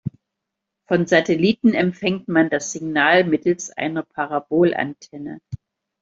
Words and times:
Vom 0.89 1.05
Satelliten 1.05 1.75
empfängt 1.75 2.27
man 2.27 2.49
das 2.49 2.71
Signal 2.71 3.23
mittels 3.23 3.69
einer 3.69 4.01
Parabolantenne. 4.01 5.39